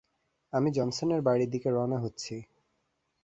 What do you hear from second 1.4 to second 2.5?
দিকে রওনা হচ্ছি।